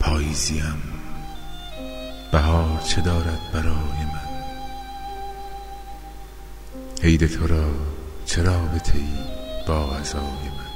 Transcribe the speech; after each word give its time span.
پاییزیم. 0.00 0.82
بهار 2.32 2.80
چه 2.80 3.00
دارد 3.00 3.40
برای 3.52 4.04
من؟ 4.12 4.28
عید 7.02 7.26
تو 7.26 7.46
را 7.46 7.64
چه 8.26 8.42
رابطه 8.42 8.98
ای 8.98 9.08
با 9.66 9.86
غذای 9.86 10.22
من؟ 10.22 10.74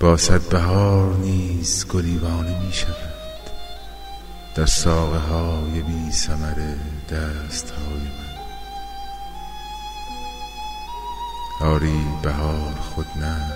با 0.00 0.16
صد 0.16 0.40
بهار 0.40 1.14
نیز 1.14 1.86
گریوانه 1.90 2.66
می 2.66 2.72
شود. 2.72 3.15
در 4.56 4.66
ساقه 4.66 5.18
های 5.18 5.82
بی 5.82 6.12
ثمر 6.12 6.74
دست 7.10 7.70
های 7.70 8.00
من. 8.00 8.36
آری 11.60 12.04
بهار 12.22 12.72
خود 12.72 13.06
نه 13.16 13.52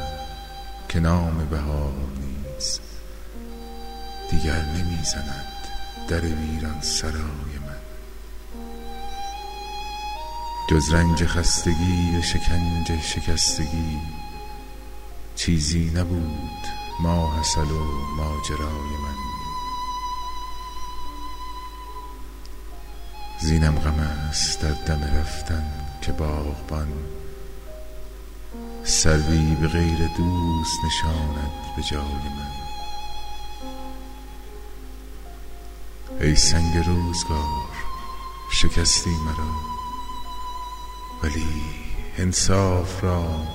که 0.88 1.00
نام 1.00 1.48
بهار 1.50 1.92
نیز 2.20 2.80
دیگر 4.30 4.62
نمی 4.62 4.98
زند 5.04 5.68
در 6.08 6.20
ویران 6.20 6.80
سرای 6.80 7.58
من. 7.66 7.80
جز 10.70 10.94
رنج 10.94 11.24
خستگی 11.24 12.16
و 12.18 12.22
شکنج 12.22 13.00
شکستگی 13.02 14.00
چیزی 15.36 15.90
نبود 15.94 16.66
ماحصل 17.00 17.70
و 17.70 17.84
ماجرای 18.16 18.96
من. 19.02 19.19
زینم 23.42 23.74
غم 23.78 24.00
است 24.00 24.60
در 24.60 24.70
دم 24.70 25.02
رفتن 25.18 25.64
که 26.02 26.12
باغبان. 26.12 26.88
سروی 28.84 29.54
به 29.54 29.68
غیر 29.68 29.98
دوست 30.16 30.78
نشاند 30.86 31.50
به 31.76 31.82
جای 31.82 32.00
من. 32.36 32.50
ای 36.20 36.36
سنگ 36.36 36.76
روزگار 36.76 37.70
شکستی 38.52 39.10
مرا. 39.10 39.54
ولی 41.22 41.62
انصاف 42.18 43.04
را 43.04 43.46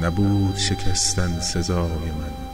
نبود 0.00 0.56
شکستن 0.56 1.40
سزای 1.40 2.10
من. 2.10 2.47